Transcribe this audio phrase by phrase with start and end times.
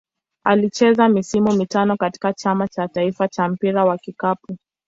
[0.45, 4.57] Alicheza misimu mitano katika Chama cha taifa cha mpira wa kikapu.